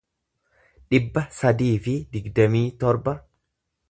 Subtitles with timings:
[0.93, 3.17] dhibba sadii fi digdamii torba